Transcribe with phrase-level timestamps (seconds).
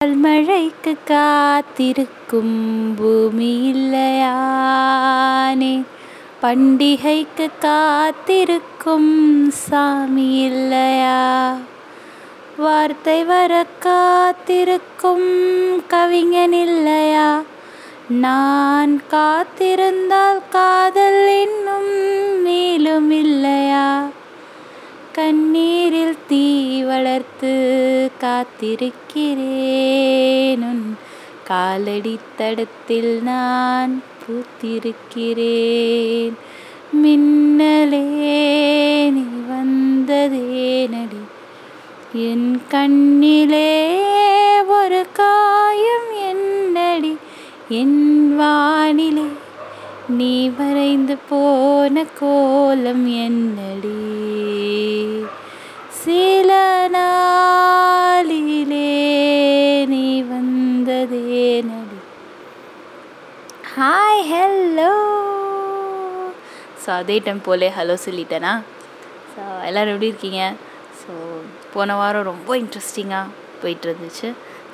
[0.00, 2.52] கால் மழைக்கு காத்திருக்கும்
[2.98, 4.10] பூமி இல்லையானே
[6.42, 9.10] பண்டிகைக்கு காத்திருக்கும்
[9.56, 11.16] சாமி இல்லையா
[12.58, 15.28] வார்த்தை வர காத்திருக்கும்
[15.88, 17.28] கவிஞன் இல்லையா
[18.18, 21.92] நான் காத்திருந்தால் காதல் இன்னும்
[27.18, 30.82] பார்த்து காத்திருக்கிறேன்.
[31.44, 36.32] காலடி தடத்தில் நான் பூத்திருக்கிறேன்.
[37.02, 41.22] மின்னலே நீ வந்ததேனடி
[42.12, 44.00] என் கண்ணிலே
[44.66, 47.16] ஒரு காயம் என்னடி.
[47.68, 49.28] என் வானிலே
[50.08, 53.67] நீ வரைந்து போன கோலம் என்ன?
[63.78, 64.92] ஹாய் ஹலோ
[66.82, 68.52] ஸோ அதே டைம் போலே ஹலோ சொல்லிட்டேனா?
[69.32, 70.40] ஸோ எல்லோரும் எப்படி இருக்கீங்க?
[71.00, 71.10] ஸோ
[71.74, 74.28] போன வாரம் ரொம்ப இன்ட்ரெஸ்டிங்காக போயிட்டு இருந்துச்சு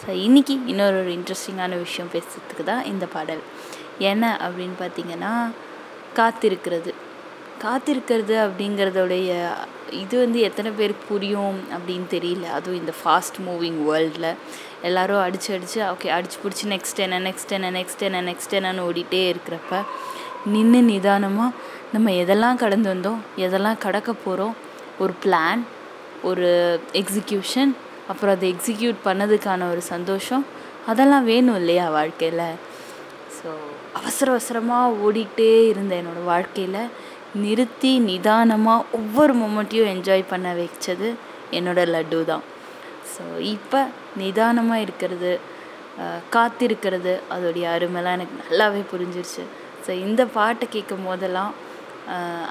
[0.00, 3.42] ஸோ இன்றைக்கி இன்னொரு ஒரு இன்ட்ரெஸ்டிங்கான விஷயம் பேசுறதுக்கு தான் இந்த பாடல்.
[3.98, 5.32] என்ன அப்படின்னு பார்த்தீங்கன்னா
[6.18, 6.92] காத்திருக்கிறது.
[7.64, 9.30] காத்திருக்கிறது அப்படிங்கிறதோடைய
[9.90, 12.46] இது வந்து எத்தனை பேருக்கு புரியும் அப்படின்னு தெரியல.
[12.48, 14.36] அதுவும் இந்த ஃபாஸ்ட் மூவிங் வேர்ல்டில்
[14.82, 19.22] எல்லோரும் அடித்து அடித்து ஓகே அடிச்சு பிடிச்சி நெக்ஸ்ட் என்ன நெக்ஸ்ட் என்ன நெக்ஸ்ட் என்ன நெக்ஸ்ட் என்னன்னு ஓடிட்டே
[19.32, 19.82] இருக்கிறப்ப
[20.46, 21.50] நின்று நிதானமாக
[21.92, 24.54] நம்ம எதெல்லாம் கடந்து வந்தோம் எதெல்லாம் கடக்க போகிறோம்
[24.98, 25.62] ஒரு பிளான்
[26.22, 26.48] ஒரு
[26.92, 27.72] எக்ஸிக்யூஷன்
[28.08, 30.44] அப்புறம் அதை எக்ஸிக்யூட் பண்ணதுக்கான ஒரு சந்தோஷம்
[30.86, 32.46] அதெல்லாம் வேணும் இல்லையா வாழ்க்கையில்?
[33.36, 33.48] ஸோ
[33.94, 36.82] அவசர அவசரமாக ஓடிக்கிட்டே இருந்த என்னோடய வாழ்க்கையில்
[37.44, 41.08] நிறுத்தி நிதானமாக ஒவ்வொரு மொமெண்ட்டையும் என்ஜாய் பண்ண வச்சது
[41.58, 42.44] என்னோடய லட்டு தான்.
[43.12, 43.22] ஸோ
[43.54, 43.80] இப்போ
[44.22, 45.32] நிதானமாக இருக்கிறது
[46.34, 49.42] காத்திருக்கிறது அதோடைய அருமைலாம் எனக்கு நல்லாவே புரிஞ்சிருச்சு.
[49.84, 51.52] ஸோ இந்த பாட்டை கேட்கும் போதெல்லாம்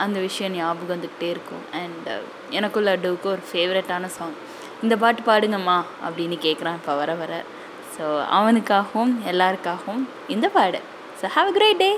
[0.03, 1.63] அந்த விஷயம் ஞாபகம் வந்துக்கிட்டே இருக்கும்.
[1.79, 2.09] அண்ட்
[2.57, 4.37] எனக்கும் லட்டுவுக்கும் ஒரு ஃபேவரட்டான சாங்
[4.83, 5.77] இந்த பாட்டு பாடுங்கம்மா
[6.07, 7.33] அப்படின்னு கேட்குறான் இப்போ வர வர.
[7.95, 8.05] ஸோ
[8.37, 10.05] அவனுக்காகவும் எல்லாருக்காகவும்
[10.35, 10.79] இந்த பாடு.
[11.21, 11.91] So have a great day